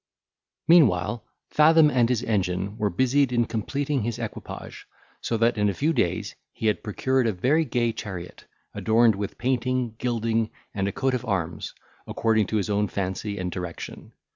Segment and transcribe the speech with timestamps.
[0.67, 4.87] Meanwhile, Fathom and his engine were busied in completing his equipage,
[5.21, 9.37] so that in a few days he had procured a very gay chariot, adorned with
[9.37, 11.75] painting, gilding, and a coat of arms,
[12.07, 14.13] according to his own fancy and direction.